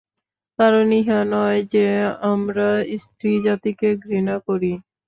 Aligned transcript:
কারণ 0.59 0.87
ইহা 0.99 1.19
নয় 1.31 1.59
যে, 1.73 1.85
আমরা 2.31 2.67
স্ত্রীজাতিকে 3.03 3.89
ঘৃণা 4.03 4.35
করি। 4.47 4.71